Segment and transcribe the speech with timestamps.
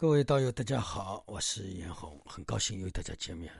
[0.00, 3.52] 各位道友，大家好，我是严红，很高兴又与大家见面。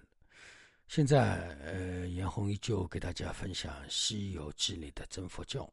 [0.88, 5.70] 现在，呃，严红依旧给大家分享《西游记》里的真佛教。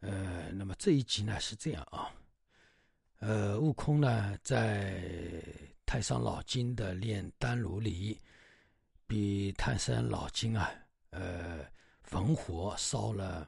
[0.00, 2.10] 呃，那么这一集呢是这样啊，
[3.18, 5.44] 呃，悟空呢在
[5.84, 8.18] 太上老君的炼丹炉里，
[9.06, 10.72] 比太上老君啊，
[11.10, 11.70] 呃，
[12.02, 13.46] 焚火烧了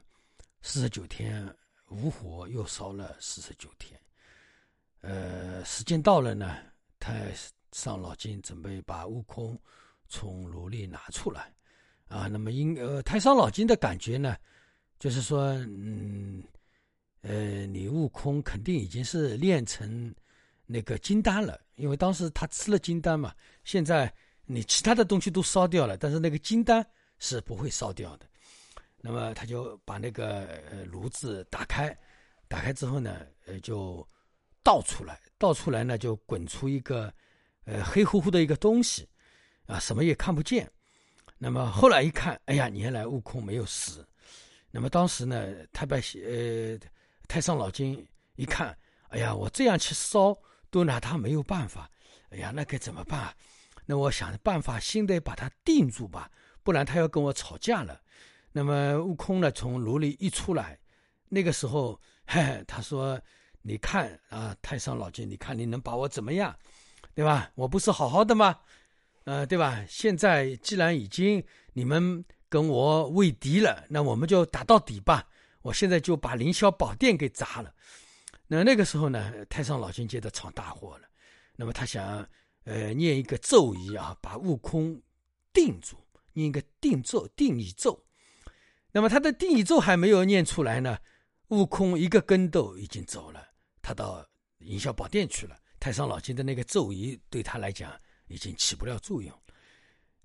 [0.61, 1.43] 四十九天，
[1.87, 3.99] 无火又烧了四十九天。
[5.05, 6.59] 呃，时间到了呢，
[6.97, 7.29] 太
[7.73, 9.59] 上老君准备把悟空
[10.07, 11.53] 从炉里拿出来，
[12.07, 14.37] 啊，那么因呃太上老君的感觉呢，
[14.99, 16.41] 就是说，嗯，
[17.19, 20.15] 呃，你悟空肯定已经是练成
[20.65, 24.09] 那个金丹了，因为当时他吃了金丹嘛，现在
[24.45, 26.81] 你其他的东西都烧掉了，但是那个金丹
[27.19, 28.25] 是不会烧掉的，
[29.01, 31.93] 那么他就把那个炉子打开，
[32.47, 34.07] 打开之后呢，呃就。
[34.63, 37.13] 倒出来，倒出来呢，就滚出一个，
[37.65, 39.07] 呃，黑乎乎的一个东西，
[39.65, 40.71] 啊，什么也看不见。
[41.37, 44.07] 那么后来一看，哎呀，原来悟空没有死。
[44.71, 46.79] 那么当时呢，太白呃，
[47.27, 48.75] 太上老君一看，
[49.09, 50.33] 哎呀，我这样去烧
[50.71, 51.89] 都拿他没有办法，
[52.29, 53.35] 哎呀，那该怎么办？
[53.85, 56.31] 那我想办法，先得把他定住吧，
[56.63, 57.99] 不然他要跟我吵架了。
[58.53, 60.79] 那么悟空呢，从炉里一出来，
[61.27, 63.21] 那个时候，嘿嘿，他说。
[63.65, 66.53] 你看啊，太上老君，你看你能把我怎么样，
[67.15, 67.49] 对吧？
[67.55, 68.59] 我不是好好的吗？
[69.23, 69.83] 呃，对吧？
[69.87, 71.41] 现在既然已经
[71.71, 75.25] 你们跟我为敌了，那我们就打到底吧。
[75.61, 77.73] 我现在就把凌霄宝殿给砸了。
[78.47, 81.07] 那那个时候呢，太上老君觉得闯大祸了。
[81.55, 82.27] 那么他想，
[82.65, 85.01] 呃，念一个咒语啊，把悟空
[85.53, 85.95] 定住，
[86.33, 88.03] 念一个定咒、定语咒。
[88.91, 90.97] 那么他的定语咒还没有念出来呢，
[91.47, 93.52] 悟空一个跟斗已经走了。
[93.83, 94.25] 他到
[94.57, 97.91] 凌霄宝殿去了，太上老君的那个咒语对他来讲
[98.27, 99.31] 已经起不了作用。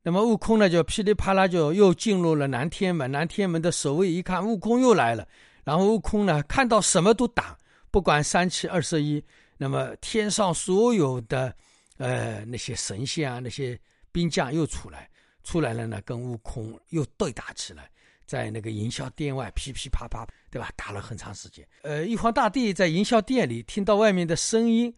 [0.00, 3.10] 那么悟空呢，就噼里啪啦就又进入了南天门。
[3.10, 5.26] 南天门的守卫一看悟空又来了，
[5.64, 7.58] 然后悟空呢看到什么都挡，
[7.90, 9.22] 不管三七二十一。
[9.56, 11.52] 那么天上所有的
[11.96, 13.78] 呃那些神仙啊，那些
[14.12, 15.10] 兵将又出来，
[15.42, 17.90] 出来了呢，跟悟空又对打起来。
[18.28, 20.70] 在那个营销店外噼噼啪啪，对吧？
[20.76, 21.66] 打了很长时间。
[21.80, 24.94] 呃，玉皇大帝在营销店里听到外面的声音，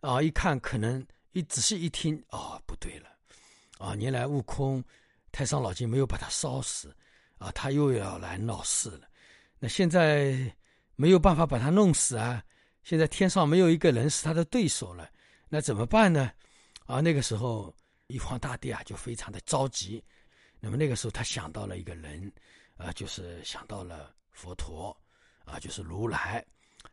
[0.00, 3.08] 啊，一看可能一仔细一听，啊，不对了，
[3.78, 4.82] 啊，原来悟空
[5.30, 6.92] 太上老君没有把他烧死，
[7.38, 9.08] 啊，他又要来闹事了。
[9.60, 10.52] 那现在
[10.96, 12.42] 没有办法把他弄死啊！
[12.82, 15.08] 现在天上没有一个人是他的对手了，
[15.48, 16.32] 那怎么办呢？
[16.86, 17.72] 啊，那个时候
[18.08, 20.02] 玉皇大帝啊就非常的着急。
[20.58, 22.32] 那么那个时候他想到了一个人。
[22.82, 24.96] 啊，就是想到了佛陀，
[25.44, 26.44] 啊，就是如来。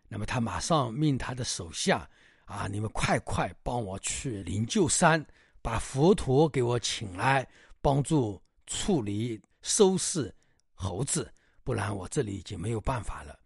[0.08, 2.08] 那么他马上命他的手下，
[2.46, 5.26] 啊，你们快快帮我去灵鹫山，
[5.64, 7.48] 把佛陀给我请来，
[7.82, 10.32] 帮助处理收拾
[10.76, 11.34] 猴子，
[11.64, 13.40] 不然我这里已经没有办法了。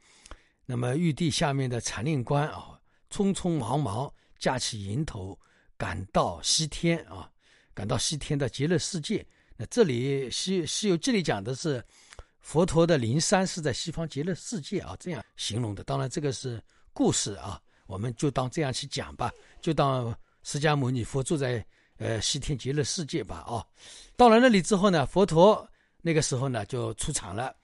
[0.65, 2.77] 那么玉帝下面的禅令官啊，
[3.09, 5.39] 匆匆忙忙架起迎头，
[5.77, 7.31] 赶到西天啊，
[7.73, 9.25] 赶到西天的极乐世界。
[9.55, 11.81] 那这里西西游记里讲的是。
[12.43, 15.81] 佛陀的灵山是在西方极乐世界啊，这样形容的。
[15.85, 16.61] 当然，这个是
[16.91, 19.31] 故事啊，我们就当这样去讲吧，
[19.61, 21.65] 就当释迦牟尼佛住在
[21.97, 23.65] 呃西天极乐世界吧啊。
[24.17, 25.67] 到了那里之后呢，佛陀
[26.01, 27.55] 那个时候呢就出场了。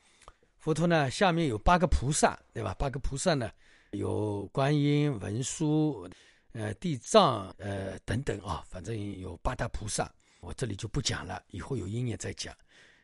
[0.57, 2.73] 佛陀呢下面有八个菩萨，对吧？
[2.79, 3.51] 八个菩萨呢
[3.91, 6.09] 有观音、文殊、
[6.53, 10.09] 呃地藏、呃等等啊，反正有八大菩萨，
[10.39, 12.55] 我这里就不讲了，以后有因缘再讲。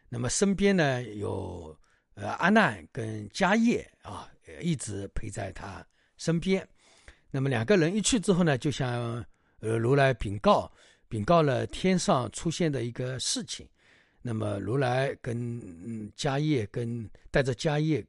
[0.10, 1.78] 那么身边呢有
[2.14, 4.30] 呃阿难跟迦叶啊，
[4.62, 5.86] 一直陪在他
[6.18, 6.68] 身边。
[7.32, 9.26] 那么两个人一去之后呢，就向
[9.60, 10.72] 呃如来禀告，
[11.10, 13.68] 禀告了天上出现的一个事情。
[14.22, 15.62] 那么如来跟
[16.16, 18.06] 迦叶跟带着迦叶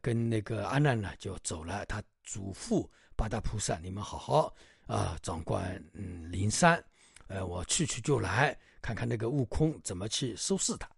[0.00, 1.84] 跟那个阿难呢就走了。
[1.86, 4.54] 他嘱咐八大菩萨：你们好好
[4.86, 6.82] 啊掌管嗯灵山，
[7.28, 10.88] 呃我去去就来，看看那个悟空怎么去收拾他。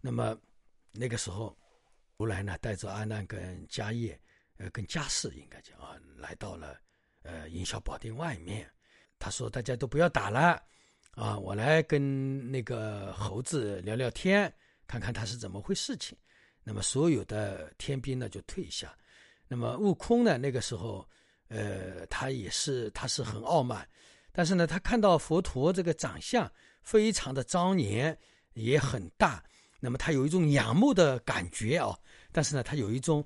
[0.00, 0.36] 那么，
[0.92, 1.56] 那个时候，
[2.16, 4.18] 如来呢带着阿难跟迦叶，
[4.56, 6.78] 呃，跟迦氏应该讲啊，来到了
[7.22, 8.70] 呃营销宝殿外面。
[9.18, 10.62] 他说：“大家都不要打了，
[11.10, 14.50] 啊，我来跟那个猴子聊聊天，
[14.86, 16.16] 看看他是怎么回事情。”
[16.64, 18.96] 那么所有的天兵呢就退下。
[19.46, 21.06] 那么悟空呢那个时候，
[21.48, 23.86] 呃，他也是他是很傲慢，
[24.32, 26.50] 但是呢他看到佛陀这个长相
[26.82, 28.16] 非常的庄严，
[28.54, 29.44] 也很大。
[29.80, 31.96] 那么他有一种仰慕的感觉啊，
[32.30, 33.24] 但是呢，他有一种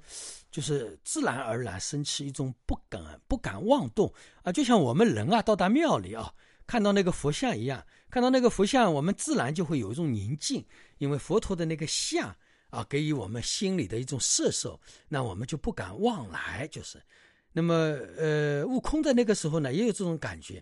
[0.51, 4.13] 就是自然而然生起一种不敢不敢妄动
[4.43, 6.33] 啊，就像我们人啊到达庙里啊，
[6.67, 10.65] 看到那个佛像一样，看到那个佛像，我们自然就会有一种宁静，
[10.99, 12.35] 因为佛陀的那个像
[12.71, 17.03] 啊，给予我们心里的一种摄受，那我们就不敢妄来，就是。
[17.57, 17.75] 那么，
[18.17, 20.61] 呃，悟空在那个时候呢，也有这种感觉，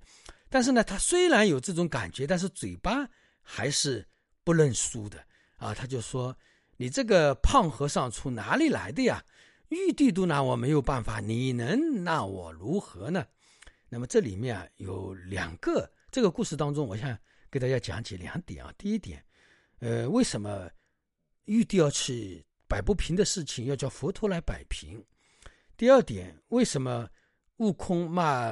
[0.51, 3.09] 但是呢，他虽然有这种感觉，但是嘴巴
[3.41, 4.07] 还是
[4.45, 5.25] 不认输的
[5.63, 5.75] 啊。
[5.75, 6.37] 他就说
[6.77, 9.25] ：“你这个胖和尚从哪里来的呀？
[9.69, 13.27] 玉帝都拿我没有办法，你能拿我如何呢？”
[13.89, 17.17] 那么这里面啊有两个，这个故事当中，我想
[17.51, 18.73] 给大家讲解两点啊。
[18.79, 19.23] 第一点，
[19.81, 20.71] 呃，为什么
[21.45, 25.05] 玉帝要去摆不平的事情，要叫佛陀来摆平？
[25.77, 27.09] 第二点，为什么
[27.57, 28.51] 悟空骂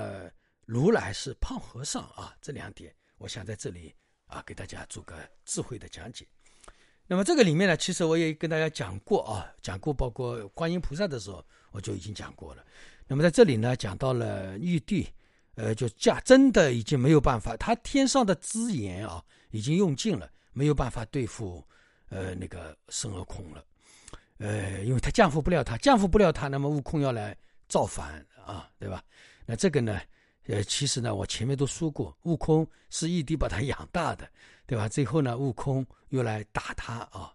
[0.67, 2.37] 如来是胖和尚啊？
[2.43, 3.95] 这两点，我想在这里
[4.27, 5.17] 啊给大家做个
[5.47, 6.27] 智慧的讲解。
[7.11, 12.65] 那么这个里面呢，其实我也跟大家讲过啊，讲过包括观音菩萨的时候，我就已经讲过了。
[13.09, 15.09] 那么在这里呢，讲到了玉帝，
[15.57, 19.21] 呃，就驾真的已经没有办法，他天上的资源啊
[19.51, 21.67] 已经用尽了，没有办法对付
[22.11, 23.65] 呃那个孙悟空了。
[24.39, 27.37] 呃，因为他降服不了他，降服不了他，那么悟空要来
[27.67, 29.03] 造反啊，对吧？
[29.45, 30.01] 那这个呢，
[30.47, 34.31] 呃，其实呢，我前面都说过，悟空是玉帝把他养大的，
[34.71, 34.89] 对吧？
[34.89, 37.35] 最后呢，悟空又来打他啊，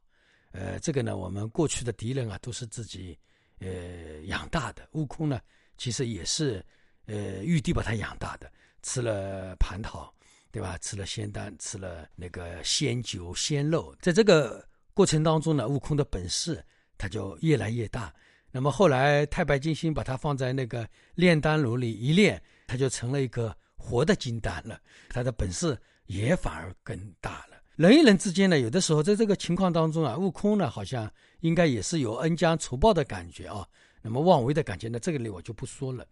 [0.53, 3.19] 呃，这个呢，我们过去的敌人啊，都是自己
[3.59, 4.87] 呃养大的。
[4.93, 5.41] 悟空呢，
[5.77, 6.65] 其实也是
[7.07, 8.49] 呃玉帝把他养大的，
[8.83, 10.09] 吃了蟠桃，
[10.49, 10.77] 对吧？
[10.77, 16.63] 吃了仙丹，吃了那个仙酒仙肉，在这个过程当中呢，悟空的本事。
[16.97, 18.15] 他就越来越大，
[18.49, 24.79] 那么后来太白金星把他放在那个炼丹炉里一炼，他就成了一个活的金丹了。
[25.09, 27.61] 他的本事也反而更大了。
[27.75, 31.11] 人与人之间呢，有的时候在这个情况当中啊，悟空呢好像
[31.41, 33.67] 应该也是有恩将仇报的感觉啊，
[34.01, 36.05] 那么妄为的感觉呢，这个里我就不说了。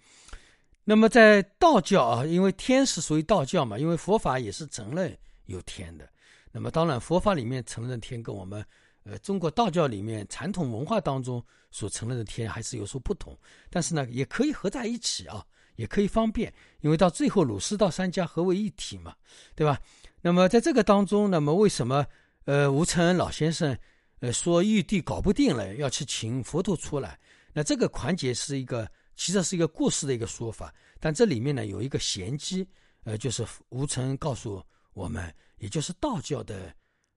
[0.83, 6.07] 那么在道教啊，因为天是属于道教嘛，因为佛法也是承认有天的。
[6.51, 8.65] 那么当然佛法里面承认天跟我们。
[9.05, 13.37] 呃，中国道教里面传统文化当中所承认的天还是有所不同，
[13.69, 19.15] 但是呢，也可以合在一起啊，也可以方便，因为到最后儒释道三家合为一体嘛，
[19.55, 19.79] 对吧？
[20.21, 22.05] 那么在这个当中，那么为什么
[22.45, 23.77] 呃吴承恩老先生
[24.19, 27.19] 呃说玉帝搞不定了，要去请佛陀出来？
[27.53, 32.67] 那这个环节是一个其实是一个故事的一个说法，但这里面呢有一个玄机，
[33.03, 36.73] 呃，就是吴承恩告诉我们，也就是道教的。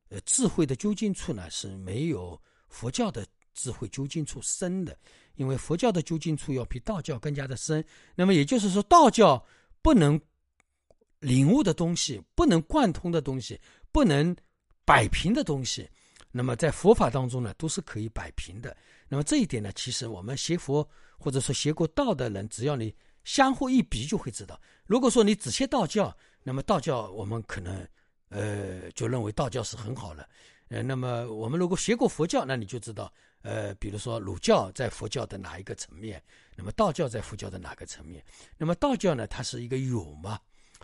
[0.09, 3.27] 呃，智慧的究竟处呢是没有佛教的
[3.57, 4.97] 智慧究竟处深的，
[5.35, 7.85] 因为佛教的究竟处要比道教更加的深。
[8.15, 9.43] 那么也就是说，道教
[9.81, 10.21] 不能
[11.19, 13.59] 领悟的东西，不能贯通的东西，
[13.91, 14.37] 不能
[14.85, 15.89] 摆平的东西，
[16.31, 18.77] 那么在佛法当中呢，都是可以摆平的。
[19.09, 20.87] 那么这一点呢，其实我们学佛
[21.19, 22.95] 或者说学过道的人，只要你
[23.25, 24.61] 相互一比，就会知道。
[24.85, 27.87] 如果说你只学道教，那么道教我们可能。
[28.29, 30.29] 呃，就认为道教是很好了，
[30.69, 36.21] 呃，那么我们如果学过佛教，那你就知道，呃，比如说儒教在佛教的哪一个层面，
[36.57, 38.25] 那么道教在佛教的哪个层面？
[38.59, 40.41] 那么道教呢，它是一个有嘛，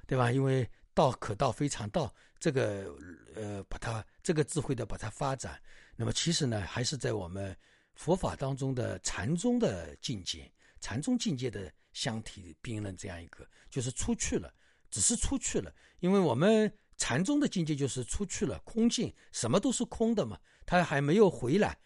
[0.06, 0.31] 对吧？
[0.31, 2.94] 因为道可道非常道，这个
[3.34, 5.60] 呃，把它这个智慧的把它发展，
[5.96, 7.56] 那么其实呢，还是在我们
[7.96, 10.48] 佛法当中的禅宗的境界，
[10.81, 14.55] 禅宗境界的相提并论这样一个，就是出去了，
[14.91, 16.72] 只是出去了，因为我们。
[17.02, 21.76] 禅宗的境界就是出去了，空境，什么都是空的嘛，他还没有回来，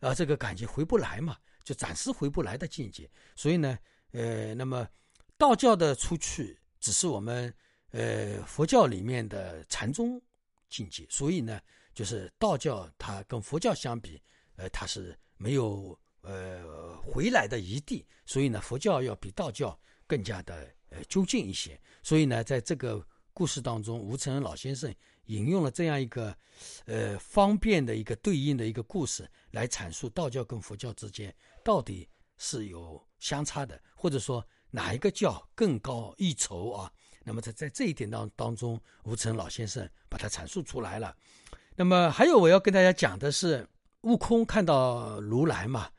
[0.00, 3.08] 啊，这个感觉回不来嘛，就暂时回不来的境界。
[3.36, 3.78] 所以呢，
[4.10, 4.84] 呃，那么
[5.38, 7.54] 道教的出去只是我们
[7.92, 10.20] 呃佛教里面的禅宗
[10.68, 11.60] 境界，所以呢，
[11.94, 14.20] 就是道教它跟佛教相比，
[14.56, 21.80] 呃，它是没有呃回来的余地，所以呢，佛教要比道教更加的呃究竟一些。
[22.02, 23.06] 所以呢，在这个。
[23.36, 24.90] 故事当中，吴承恩老先生
[25.26, 26.34] 引用了这样一个，
[26.86, 36.90] 呃，方便的一个对应的一个故事，来阐述道教跟佛教之间到底是有相差的，或者说哪一个教更高一筹啊？
[37.24, 41.14] 那么在在这一点当当中，吴承恩老先生把它阐述出来了。
[41.74, 43.68] 那么还有我要跟大家讲的是，
[44.00, 45.90] 悟空看到如来嘛，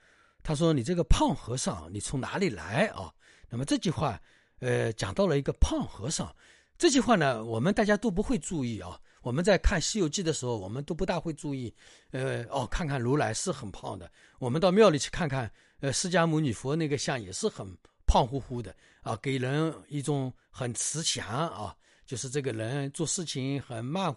[0.41, 3.13] 他说：“你这个胖和尚，你从哪里来啊？”
[3.47, 4.19] 那么这句话，
[4.57, 6.35] 呃，讲到了一个胖和尚。
[6.77, 8.99] 这句话呢，我们大家都不会注意啊。
[9.23, 11.73] 我们在看《西游记》的时候，我们都不大会注意。
[12.11, 14.09] 呃，哦，看看如来是很胖的。
[14.39, 17.67] 我们到庙里去看看，呃，释迦牟尼佛那个像也是很
[18.05, 24.15] 胖乎乎的啊，给人一种很慈祥啊，就是这个人做事情很慢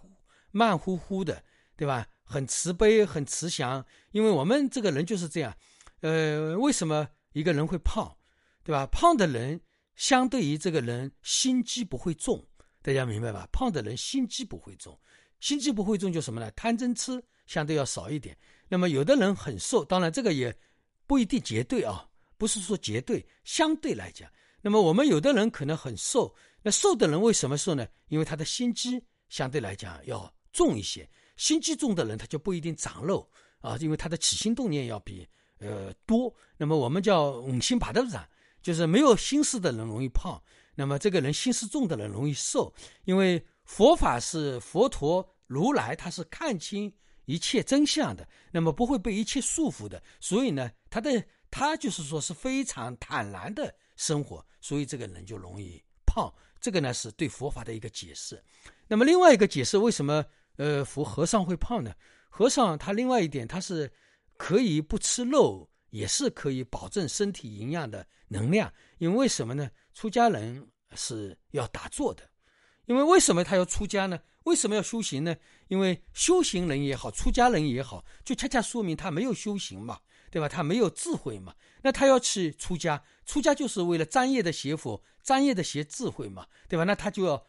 [0.52, 1.42] 慢乎乎的，
[1.76, 2.06] 对吧？
[2.22, 3.84] 很慈悲，很慈祥。
[4.12, 5.52] 因为我们这个人就是这样，
[6.02, 8.14] 呃，为什么一个人会胖，
[8.62, 8.86] 对吧？
[8.92, 9.60] 胖的人
[9.96, 12.46] 相对于这个人心机不会重，
[12.82, 13.48] 大家明白吧？
[13.52, 14.98] 胖的人心机不会重，
[15.40, 16.50] 心机不会重就什么呢？
[16.52, 18.36] 贪嗔痴相对要少一点。
[18.68, 20.56] 那么有的人很瘦，当然这个也
[21.06, 22.08] 不一定绝对啊，
[22.38, 24.30] 不是说绝对，相对来讲。
[24.62, 27.86] 那么我们有的人可能很瘦，那瘦的人为什么瘦呢？
[28.08, 33.28] 因为他的心机相对来讲要重一些，心机重的人他就不一定长肉
[33.60, 35.26] 啊，因为他的起心动念要比
[35.58, 36.34] 呃多。
[36.56, 38.26] 那么我们叫五心八斗长，
[38.62, 40.40] 就是没有心思的人容易胖，
[40.74, 42.72] 那么这个人心思重的人容易瘦。
[43.04, 46.92] 因为佛法是佛陀如来，他是看清
[47.24, 53.74] 一切真相的，那么不会被一切束缚的，所以呢，他的他就是说是非常坦然的。
[53.96, 56.32] 生活，所以这个人就容易胖。
[56.58, 58.42] 这个呢是对佛法的一个解释。
[58.88, 60.24] 那么另外一个解释，为什么
[60.56, 61.92] 呃佛和尚会胖呢？
[62.30, 63.92] 和尚他另外一点，他是
[64.38, 68.72] 可以不吃肉，也是可以保证身体营养的能量。
[68.98, 69.70] 因为什么呢？
[69.92, 72.28] 出家人是要打坐的。
[72.86, 74.18] 因为为什么他要出家呢？
[74.44, 75.36] 为什么要修行呢？
[75.68, 80.00] 因为修行人也好，出家人也好，就恰恰说明他没有修行嘛。
[80.32, 80.48] 对吧？
[80.48, 81.52] 他没有智慧嘛？
[81.82, 86.46] 那他要去出家，出家就是为了专业的学佛，专业的学智慧嘛？
[86.68, 86.84] 对吧？
[86.84, 87.44] 那他就要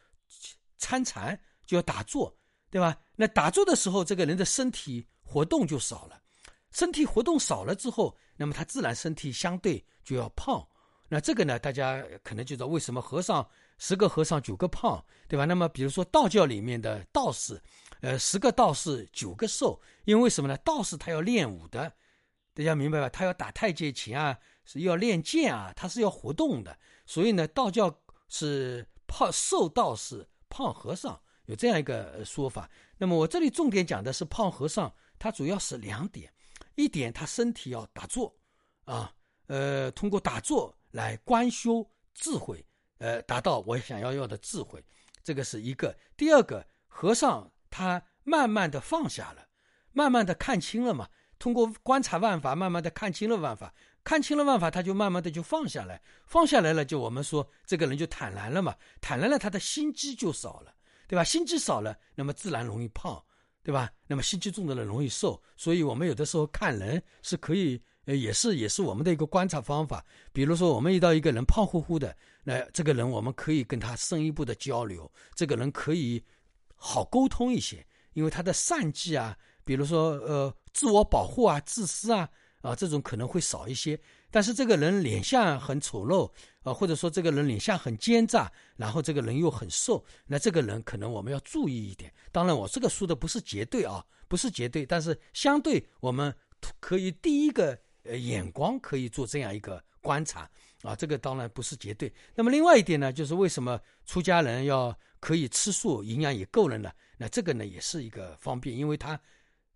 [0.79, 2.35] 参禅，就要打坐，
[2.71, 2.97] 对吧？
[3.15, 6.23] 那打坐的时候，这个人的身体活动就少了，
[6.71, 10.67] 身体活动少了之后，那么他自然身体相对就要胖。
[11.07, 15.45] 那这个呢，大家可能就知道为什么和尚十个和尚九个胖，对吧？
[15.45, 17.61] 那么比如说道教里面的道士，
[17.99, 20.57] 呃，十个道士九个瘦，因为什么呢？
[20.65, 21.93] 道士他要练武的。
[22.55, 23.07] 大家明白吧？
[23.09, 26.75] 他要打太极拳啊，是要练剑啊，他是要活动的。
[27.05, 27.95] 所以呢，道教
[28.27, 32.67] 是胖瘦道士、胖和尚有这样一个说法。
[32.97, 36.33] 那么我这里重点讲的是胖和尚，他主要是两点：
[36.75, 38.35] 一点他身体要打坐
[38.85, 39.13] 啊，
[39.47, 42.65] 呃，通过打坐来观修智慧，
[42.97, 44.83] 呃，达到我想要要的智慧，
[45.23, 45.95] 这个是一个。
[46.15, 49.47] 第二个，和尚他慢慢的放下了，
[49.91, 51.07] 慢慢的看清了嘛。
[51.39, 53.73] 通过观察万法，慢慢的看清了万法，
[54.03, 60.71] 看清了万法，他就慢慢的就放下来，放下来了，就我们说这个人就坦然了嘛，坦然了，他的心机就少了，
[61.07, 61.23] 对吧？
[61.23, 63.23] 心机少了，那么自然容易胖，
[63.63, 63.91] 对吧？
[64.07, 70.03] 那么心机重的人容易瘦，所以我们有的时候看人是可以，呃，也是也是我们的一个观察方法。
[70.33, 76.23] 比如说，我们遇到一个人胖乎乎的，那这个人我们可以跟他深一步的交流，这个人可以
[76.75, 79.37] 好沟通一些，因为他的善计啊。
[79.63, 82.27] 比如说，呃，自我保护啊，自私啊，
[82.61, 83.99] 啊，这种可能会少一些。
[84.31, 86.31] 但是这个人脸相很丑陋，
[86.63, 92.11] 啊，或者说这个人脸相很奸诈，然后这个人又很瘦，那这个人可能我们要注意一点。
[92.31, 96.33] 当然，我这个说的不是绝对啊，不是绝对，但是相对我们
[96.79, 100.49] 可以第一个呃眼光可以做这样一个观察
[100.81, 102.11] 啊，这个当然不是绝对。
[102.33, 106.89] 那么另外一点呢，就是为什么出家人要可以吃素，营养也够了呢？
[107.17, 109.19] 那这个呢也是一个方便，因为他。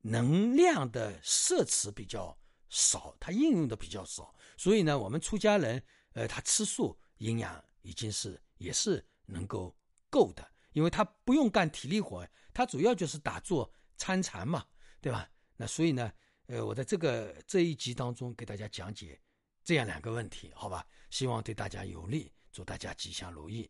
[0.08, 2.38] 能量的摄持比较
[2.70, 5.82] 少，它应用的比较少，所以呢，我们出家人，
[6.14, 9.76] 呃，他吃素，营养已经是也是能够
[10.10, 14.66] 够的，因为他不用干体力活，他主要就是打坐参禅嘛，
[15.02, 15.30] 对吧？
[15.58, 16.12] 那所以呢，
[16.48, 19.20] 呃，我在这个这一集当中给大家讲解
[19.64, 20.86] 这样两个问题，好吧？
[21.10, 23.70] 希望对大家有利，祝大家吉祥如意。